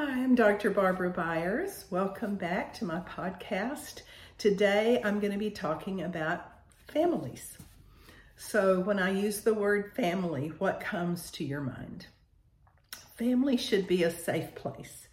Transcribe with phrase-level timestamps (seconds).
[0.00, 0.70] Hi, I'm Dr.
[0.70, 1.86] Barbara Byers.
[1.90, 4.02] Welcome back to my podcast.
[4.38, 6.46] Today I'm going to be talking about
[6.86, 7.58] families.
[8.36, 12.06] So, when I use the word family, what comes to your mind?
[13.16, 15.08] Family should be a safe place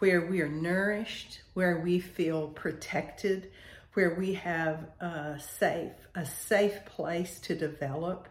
[0.00, 3.50] where we are nourished, where we feel protected,
[3.94, 8.28] where we have a safe, a safe place to develop,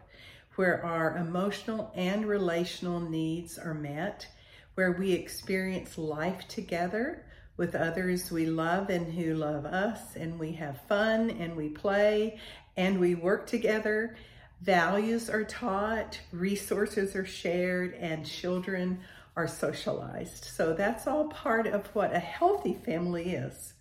[0.54, 4.28] where our emotional and relational needs are met
[4.76, 7.24] where we experience life together
[7.56, 12.38] with others we love and who love us, and we have fun and we play
[12.76, 14.14] and we work together.
[14.60, 19.00] Values are taught, resources are shared, and children
[19.34, 20.44] are socialized.
[20.44, 23.72] So that's all part of what a healthy family is.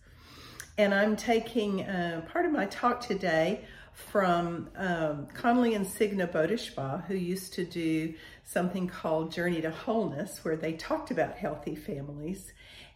[0.78, 7.06] And I'm taking uh, part of my talk today from um, Conlee and Signa Bodishbaugh,
[7.06, 8.14] who used to do
[8.44, 12.52] something called Journey to Wholeness, where they talked about healthy families.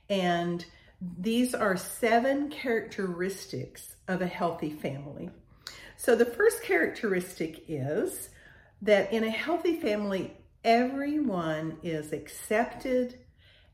[0.10, 0.66] And
[1.02, 5.30] these are seven characteristics of a healthy family.
[5.96, 8.30] So the first characteristic is
[8.82, 10.34] that in a healthy family,
[10.66, 13.18] everyone is accepted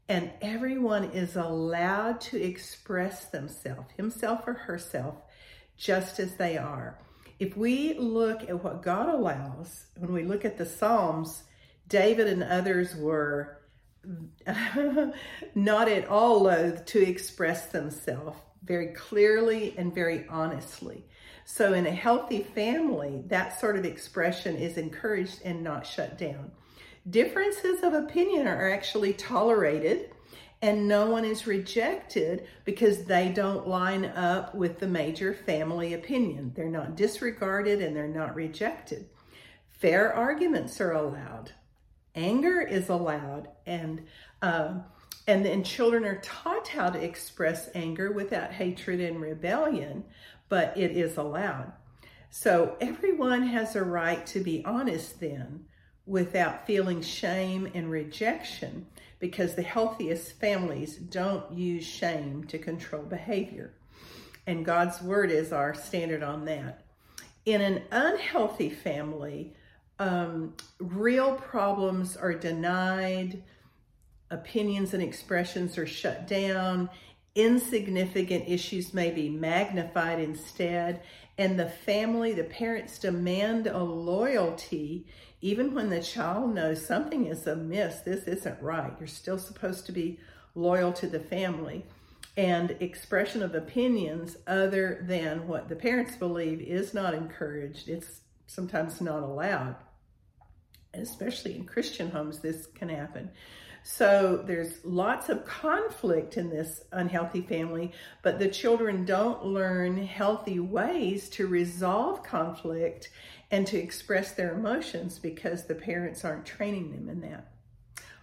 [0.08, 5.16] and everyone is allowed to express themselves, himself or herself,
[5.78, 7.00] just as they are
[7.40, 11.44] if we look at what God allows, when we look at the Psalms,
[11.88, 13.62] David and others were
[15.56, 21.06] not at all loath to express themselves very clearly and very honestly.
[21.46, 26.52] So, in a healthy family, that sort of expression is encouraged and not shut down.
[27.08, 30.10] Differences of opinion are actually tolerated
[30.62, 36.54] and no one is rejected because they don't line up with the major family opinion.
[36.56, 39.08] They're not disregarded and they're not rejected.
[39.70, 41.52] Fair arguments are allowed.
[42.16, 44.06] Anger is allowed, and
[44.42, 44.76] uh,
[45.28, 50.06] and then children are taught how to express anger without hatred and rebellion,
[50.48, 51.74] but it is allowed.
[52.30, 55.66] So everyone has a right to be honest then
[56.06, 58.86] without feeling shame and rejection
[59.20, 63.74] because the healthiest families don't use shame to control behavior.
[64.48, 66.86] And God's word is our standard on that.
[67.46, 69.54] In an unhealthy family,
[70.00, 73.44] um, real problems are denied,
[74.30, 76.90] opinions and expressions are shut down,
[77.36, 81.02] insignificant issues may be magnified instead,
[81.38, 85.06] and the family, the parents demand a loyalty
[85.46, 88.92] even when the child knows something is amiss, this isn't right.
[88.98, 90.20] You're still supposed to be
[90.56, 91.86] loyal to the family.
[92.36, 97.90] And expression of opinions other than what the parents believe is not encouraged.
[97.90, 99.76] It's sometimes not allowed.
[100.96, 103.30] Especially in Christian homes, this can happen.
[103.84, 107.92] So there's lots of conflict in this unhealthy family,
[108.24, 113.12] but the children don't learn healthy ways to resolve conflict
[113.56, 117.54] and to express their emotions because the parents aren't training them in that.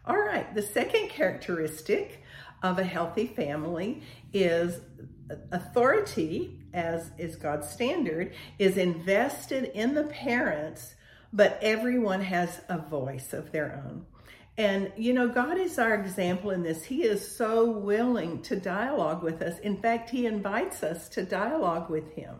[0.05, 2.23] All right, the second characteristic
[2.63, 4.03] of a healthy family
[4.35, 4.81] is
[5.51, 10.97] authority, as is God's standard, is invested in the parents,
[11.33, 14.05] but everyone has a voice of their own.
[14.59, 16.85] And, you know, God is our example in this.
[16.85, 19.59] He is so willing to dialogue with us.
[19.61, 22.35] In fact, He invites us to dialogue with Him.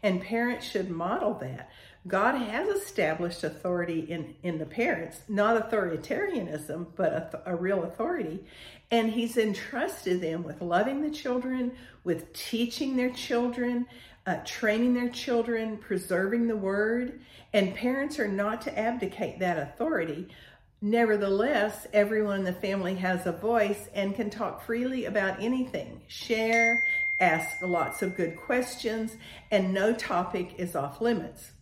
[0.00, 1.70] And parents should model that.
[2.06, 8.44] God has established authority in, in the parents, not authoritarianism, but a, a real authority.
[8.90, 11.72] And He's entrusted them with loving the children,
[12.04, 13.86] with teaching their children,
[14.26, 17.20] uh, training their children, preserving the word.
[17.52, 20.28] And parents are not to abdicate that authority
[20.82, 26.84] Nevertheless, everyone in the family has a voice and can talk freely about anything, share,
[27.18, 29.16] ask lots of good questions,
[29.50, 31.52] and no topic is off limits.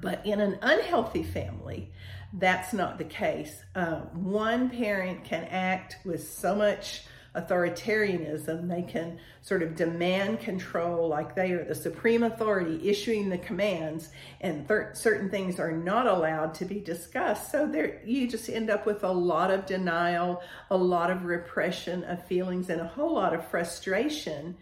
[0.00, 1.90] But in an unhealthy family,
[2.32, 3.62] that's not the case.
[3.74, 7.02] Uh, one parent can act with so much
[7.34, 8.68] authoritarianism.
[8.68, 14.10] They can sort of demand control like they are the supreme authority issuing the commands
[14.40, 17.52] and certain things are not allowed to be discussed.
[17.52, 22.02] So there you just end up with a lot of denial, a lot of repression
[22.04, 24.56] of feelings and a whole lot of frustration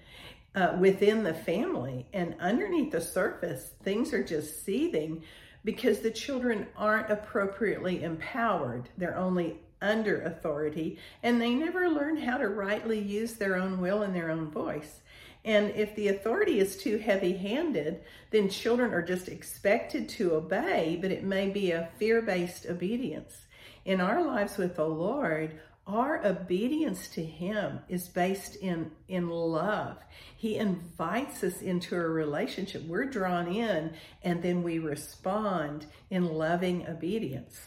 [0.58, 2.06] uh, within the family.
[2.12, 5.22] And underneath the surface, things are just seething
[5.64, 8.88] because the children aren't appropriately empowered.
[8.96, 14.02] They're only under authority, and they never learn how to rightly use their own will
[14.02, 15.00] and their own voice.
[15.44, 18.00] And if the authority is too heavy handed,
[18.32, 23.46] then children are just expected to obey, but it may be a fear based obedience.
[23.84, 29.96] In our lives with the Lord, our obedience to him is based in in love.
[30.36, 32.84] He invites us into a relationship.
[32.84, 37.58] We're drawn in and then we respond in loving obedience.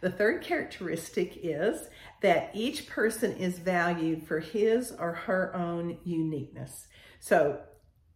[0.00, 1.88] The third characteristic is
[2.22, 6.86] that each person is valued for his or her own uniqueness.
[7.18, 7.60] So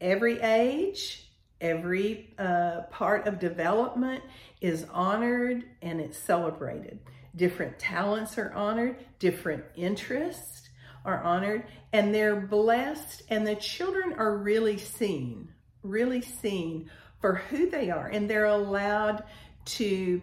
[0.01, 1.25] every age
[1.61, 4.23] every uh, part of development
[4.61, 6.99] is honored and it's celebrated
[7.37, 10.69] different talents are honored, different interests
[11.05, 15.49] are honored, and they're blessed, and the children are really seen,
[15.83, 16.91] really seen
[17.21, 19.25] for who they are, and they're allowed
[19.65, 20.21] to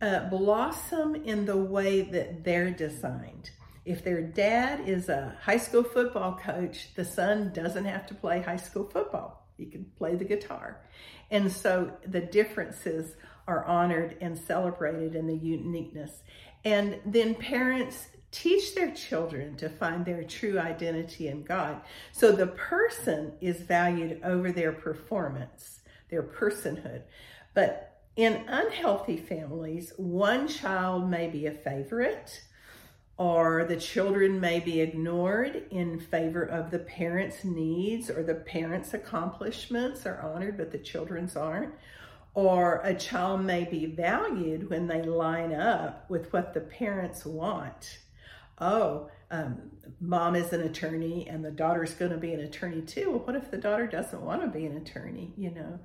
[0.00, 3.50] uh, blossom in the way that they're designed.
[3.84, 8.40] If their dad is a high school football coach, the son doesn't have to play
[8.40, 9.46] high school football.
[9.56, 10.80] He can play the guitar.
[11.30, 13.14] And so the differences
[13.46, 16.22] are honored and celebrated in the uniqueness.
[16.64, 21.80] And then parents teach their children to find their true identity in God.
[22.12, 25.80] So the person is valued over their performance,
[26.10, 27.02] their personhood.
[27.54, 32.42] But in unhealthy families, one child may be a favorite,
[33.16, 38.94] or the children may be ignored in favor of the parents' needs, or the parents'
[38.94, 41.74] accomplishments are honored, but the children's aren't
[42.34, 47.98] or a child may be valued when they line up with what the parents want.
[48.58, 49.70] Oh, um,
[50.00, 53.10] mom is an attorney and the daughter's going to be an attorney too.
[53.10, 55.78] Well, what if the daughter doesn't want to be an attorney, you know?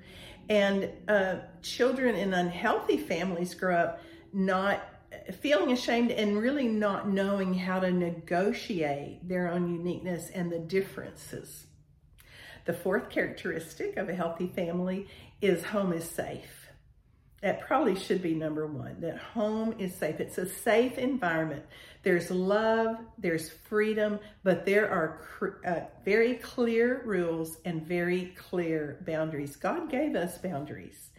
[0.49, 4.01] And uh, children in unhealthy families grow up
[4.33, 4.83] not
[5.41, 11.65] feeling ashamed and really not knowing how to negotiate their own uniqueness and the differences.
[12.65, 15.07] The fourth characteristic of a healthy family
[15.41, 16.67] is home is safe.
[17.41, 20.19] That probably should be number one, that home is safe.
[20.19, 21.63] It's a safe environment.
[22.03, 25.21] There's love, there's freedom, but there are
[25.65, 29.55] uh, very clear rules and very clear boundaries.
[29.55, 31.11] God gave us boundaries.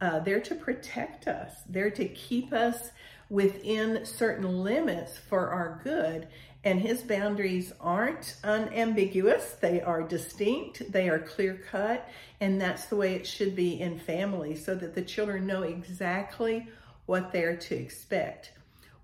[0.00, 2.90] Uh, they're to protect us, they're to keep us
[3.30, 6.28] within certain limits for our good
[6.64, 9.56] and his boundaries aren't unambiguous.
[9.60, 12.08] They are distinct, they are clear cut,
[12.40, 16.68] and that's the way it should be in families so that the children know exactly
[17.06, 18.52] what they're to expect.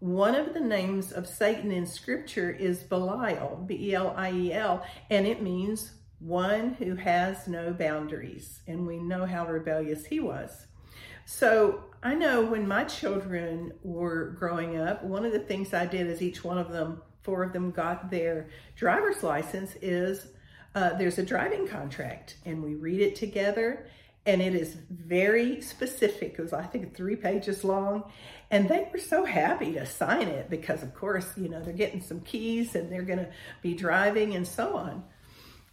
[0.01, 4.53] One of the names of Satan in scripture is Belial, B E L I E
[4.53, 8.61] L, and it means one who has no boundaries.
[8.69, 10.67] And we know how rebellious he was.
[11.27, 16.07] So I know when my children were growing up, one of the things I did
[16.07, 20.29] is each one of them four of them got their driver's license is
[20.75, 23.87] uh, there's a driving contract and we read it together
[24.25, 26.37] and it is very specific.
[26.39, 28.05] It was, I think, three pages long.
[28.51, 32.01] And they were so happy to sign it because, of course, you know, they're getting
[32.01, 33.31] some keys and they're going to
[33.61, 35.05] be driving and so on.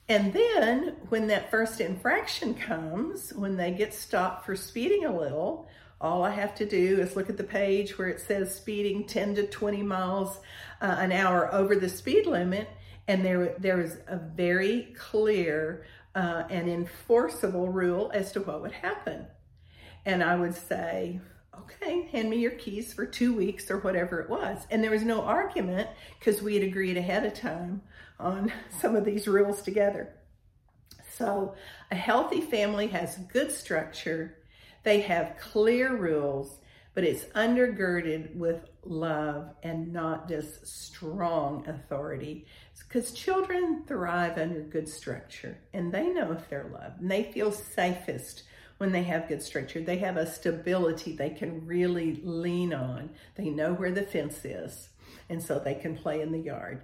[0.09, 5.69] And then when that first infraction comes, when they get stopped for speeding a little,
[6.01, 9.35] all I have to do is look at the page where it says speeding 10
[9.35, 10.39] to 20 miles
[10.81, 12.67] uh, an hour over the speed limit,
[13.07, 18.71] and there there is a very clear uh, and enforceable rule as to what would
[18.71, 19.25] happen.
[20.05, 21.19] And I would say,
[21.59, 24.65] okay, hand me your keys for two weeks or whatever it was.
[24.69, 25.89] And there was no argument
[26.19, 27.81] because we had agreed ahead of time
[28.19, 30.13] on some of these rules together.
[31.17, 31.55] So
[31.91, 34.37] a healthy family has good structure
[34.85, 36.59] they have clear rules,
[36.93, 42.45] but it's undergirded with love and not just strong authority.
[42.87, 47.51] Because children thrive under good structure and they know if they're loved and they feel
[47.51, 48.43] safest
[48.77, 49.81] when they have good structure.
[49.81, 53.09] They have a stability they can really lean on.
[53.35, 54.89] They know where the fence is,
[55.29, 56.81] and so they can play in the yard.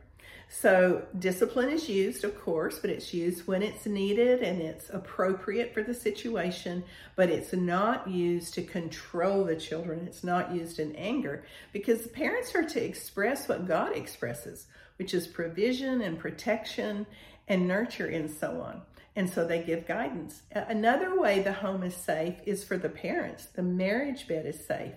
[0.54, 5.74] So discipline is used, of course, but it's used when it's needed and it's appropriate
[5.74, 6.84] for the situation,
[7.16, 10.06] but it's not used to control the children.
[10.06, 14.68] It's not used in anger because parents are to express what God expresses,
[14.98, 17.06] which is provision and protection
[17.48, 18.82] and nurture and so on.
[19.16, 20.44] And so they give guidance.
[20.52, 23.46] Another way the home is safe is for the parents.
[23.46, 24.94] The marriage bed is safe.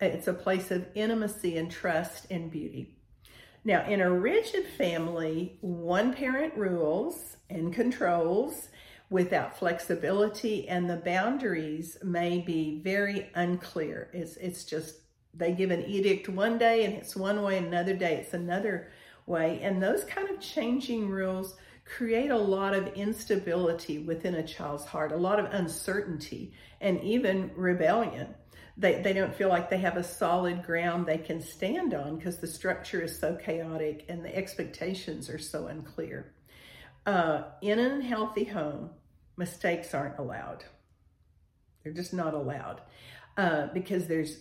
[0.00, 2.94] It's a place of intimacy and trust and beauty.
[3.64, 8.68] Now, in a rigid family, one parent rules and controls
[9.10, 14.10] without flexibility, and the boundaries may be very unclear.
[14.12, 14.96] It's, it's just
[15.34, 18.90] they give an edict one day and it's one way, another day it's another
[19.26, 19.60] way.
[19.62, 21.56] And those kind of changing rules
[21.88, 27.50] create a lot of instability within a child's heart, a lot of uncertainty, and even
[27.56, 28.34] rebellion.
[28.76, 32.38] They, they don't feel like they have a solid ground they can stand on because
[32.38, 36.32] the structure is so chaotic and the expectations are so unclear.
[37.06, 38.90] Uh, in an unhealthy home,
[39.36, 40.64] mistakes aren't allowed.
[41.82, 42.82] They're just not allowed
[43.36, 44.38] uh, because there's,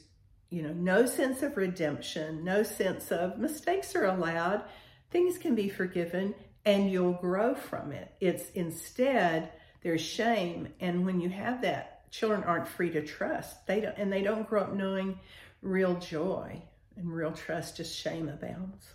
[0.50, 4.64] you know, no sense of redemption, no sense of mistakes are allowed,
[5.10, 6.36] things can be forgiven,
[6.68, 8.14] and you'll grow from it.
[8.20, 13.66] It's instead there's shame, and when you have that, children aren't free to trust.
[13.68, 15.18] They don't, and they don't grow up knowing
[15.62, 16.62] real joy
[16.98, 17.78] and real trust.
[17.78, 18.86] Just shame abounds.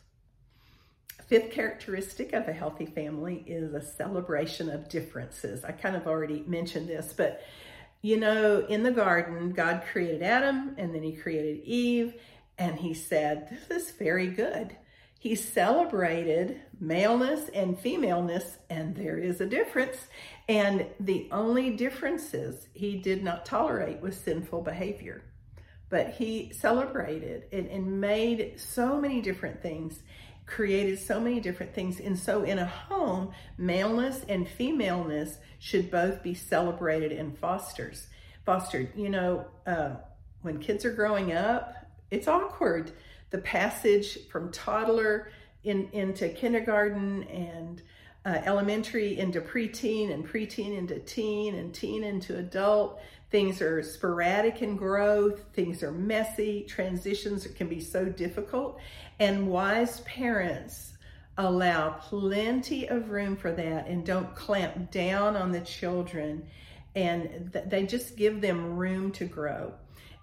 [1.28, 5.64] Fifth characteristic of a healthy family is a celebration of differences.
[5.64, 7.40] I kind of already mentioned this, but
[8.02, 12.16] you know, in the garden, God created Adam and then he created Eve,
[12.58, 14.76] and he said, This is very good.
[15.22, 20.08] He celebrated maleness and femaleness, and there is a difference.
[20.48, 25.22] And the only differences he did not tolerate was sinful behavior.
[25.88, 30.02] But he celebrated and, and made so many different things,
[30.46, 32.00] created so many different things.
[32.00, 37.96] And so, in a home, maleness and femaleness should both be celebrated and fostered.
[38.44, 38.88] Fostered.
[38.96, 39.90] You know, uh,
[40.40, 41.76] when kids are growing up,
[42.10, 42.90] it's awkward
[43.32, 45.32] the passage from toddler
[45.64, 47.82] in, into kindergarten and
[48.24, 53.00] uh, elementary into preteen and preteen into teen and teen into adult.
[53.30, 58.78] Things are sporadic in growth, things are messy, transitions can be so difficult,
[59.18, 60.92] and wise parents
[61.38, 66.46] allow plenty of room for that and don't clamp down on the children.
[66.94, 69.72] And th- they just give them room to grow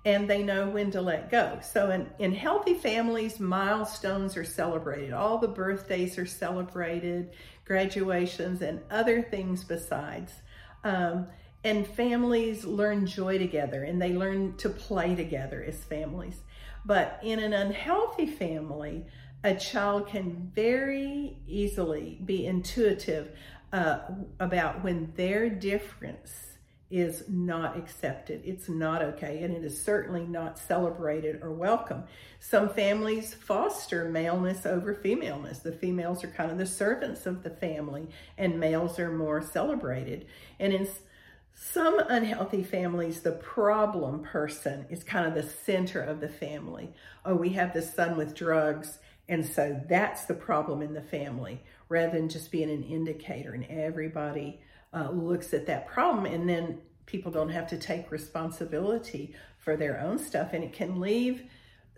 [0.06, 1.60] and they know when to let go.
[1.62, 5.14] So in, in healthy families, milestones are celebrated.
[5.14, 7.32] All the birthdays are celebrated,
[7.66, 10.34] graduations, and other things besides.
[10.84, 11.28] Um,
[11.64, 16.42] and families learn joy together and they learn to play together as families.
[16.86, 19.06] But in an unhealthy family,
[19.44, 23.36] a child can very easily be intuitive
[23.74, 24.00] uh,
[24.40, 26.49] about when their difference
[26.92, 28.42] is not accepted.
[28.44, 32.04] It's not okay, and it is certainly not celebrated or welcome.
[32.40, 35.60] Some families foster maleness over femaleness.
[35.60, 40.26] The females are kind of the servants of the family, and males are more celebrated.
[40.60, 40.88] And in
[41.54, 46.94] some unhealthy families, the problem person is kind of the center of the family.
[47.24, 51.62] Oh, we have this son with drugs, and so that's the problem in the family,
[51.88, 54.60] rather than just being an indicator, and everybody
[54.94, 60.00] uh, looks at that problem and then people don't have to take responsibility for their
[60.00, 61.44] own stuff and it can leave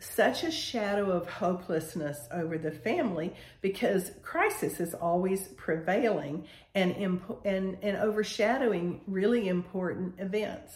[0.02, 7.46] such a shadow of hopelessness over the family because crisis is always prevailing and imp-
[7.46, 10.74] and and overshadowing really important events.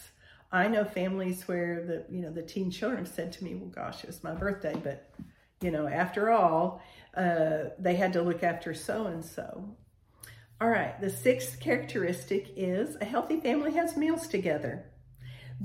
[0.52, 4.04] I know families where the you know the teen children said to me, "Well, gosh,
[4.04, 5.10] it's my birthday, but
[5.60, 6.80] you know, after all,
[7.16, 9.76] uh, they had to look after so and so."
[10.58, 14.86] All right, the sixth characteristic is a healthy family has meals together.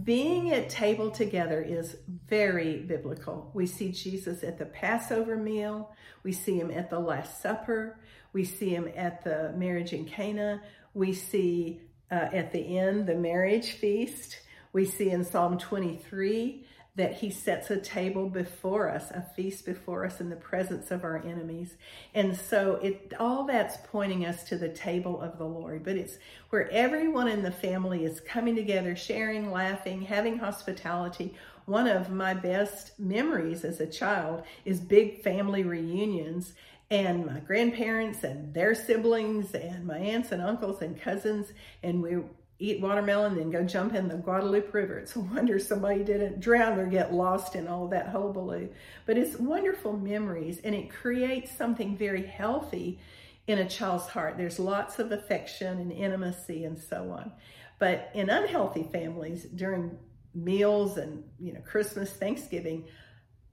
[0.04, 1.96] Being at table together is
[2.28, 3.52] very biblical.
[3.54, 8.02] We see Jesus at the Passover meal, we see him at the Last Supper,
[8.34, 10.62] we see him at the marriage in Cana,
[10.94, 11.82] we see
[12.12, 14.40] uh, at the end the marriage feast.
[14.74, 20.06] We see in Psalm 23 that he sets a table before us, a feast before
[20.06, 21.76] us in the presence of our enemies.
[22.14, 26.18] And so it all that's pointing us to the table of the Lord, but it's
[26.50, 31.34] where everyone in the family is coming together, sharing, laughing, having hospitality.
[31.66, 36.54] One of my best memories as a child is big family reunions
[36.90, 42.18] and my grandparents and their siblings and my aunts and uncles and cousins and we
[42.62, 45.00] eat watermelon, then go jump in the Guadalupe River.
[45.00, 48.70] It's a wonder somebody didn't drown or get lost in all that hullabaloo.
[49.06, 53.00] But it's wonderful memories, and it creates something very healthy
[53.48, 54.38] in a child's heart.
[54.38, 57.32] There's lots of affection and intimacy and so on.
[57.80, 59.98] But in unhealthy families, during
[60.36, 62.86] meals and you know Christmas, Thanksgiving,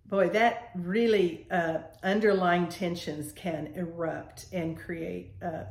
[0.07, 5.65] boy, that really uh, underlying tensions can erupt and create uh,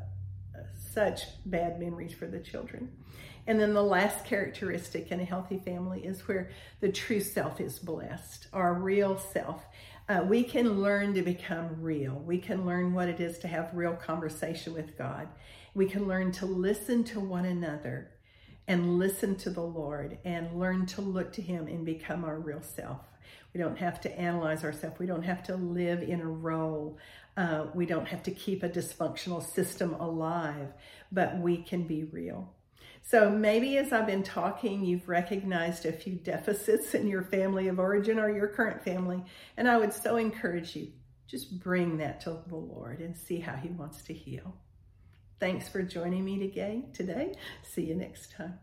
[0.93, 2.91] such bad memories for the children.
[3.47, 6.49] And then the last characteristic in a healthy family is where
[6.81, 9.65] the true self is blessed, our real self.
[10.09, 12.21] Uh, we can learn to become real.
[12.25, 15.27] We can learn what it is to have real conversation with God.
[15.73, 18.11] We can learn to listen to one another
[18.67, 22.61] and listen to the Lord and learn to look to Him and become our real
[22.61, 23.01] self.
[23.53, 24.99] We don't have to analyze ourselves.
[24.99, 26.97] We don't have to live in a role.
[27.35, 30.73] Uh, we don't have to keep a dysfunctional system alive,
[31.11, 32.53] but we can be real.
[33.03, 37.79] So maybe as I've been talking, you've recognized a few deficits in your family of
[37.79, 39.23] origin or your current family.
[39.55, 40.91] And I would so encourage you,
[41.25, 44.57] just bring that to the Lord and see how he wants to heal.
[45.39, 46.39] Thanks for joining me
[46.93, 47.33] today.
[47.63, 48.59] See you next time.